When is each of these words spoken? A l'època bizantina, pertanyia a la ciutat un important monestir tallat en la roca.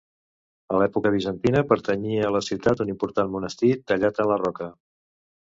A 0.73 0.77
l'època 0.83 1.11
bizantina, 1.15 1.61
pertanyia 1.73 2.23
a 2.29 2.31
la 2.37 2.41
ciutat 2.47 2.81
un 2.87 2.91
important 2.95 3.31
monestir 3.37 3.71
tallat 3.93 4.25
en 4.27 4.33
la 4.35 4.41
roca. 4.47 4.73